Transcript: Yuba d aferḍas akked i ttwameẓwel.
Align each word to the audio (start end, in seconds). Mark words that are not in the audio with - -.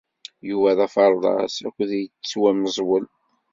Yuba 0.49 0.77
d 0.77 0.79
aferḍas 0.85 1.55
akked 1.67 1.89
i 1.99 2.03
ttwameẓwel. 2.07 3.05